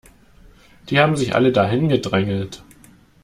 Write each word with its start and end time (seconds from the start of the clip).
Die 0.89 0.97
haben 0.99 1.15
sich 1.15 1.35
alle 1.35 1.51
da 1.51 1.63
hingedrängelt. 1.67 2.63